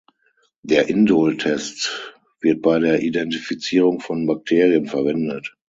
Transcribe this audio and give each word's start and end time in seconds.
Der 0.63 0.87
Indol-Test 0.89 2.15
wird 2.39 2.63
bei 2.63 2.79
der 2.79 3.03
Identifizierung 3.03 3.99
von 3.99 4.25
Bakterien 4.25 4.87
verwendet. 4.87 5.55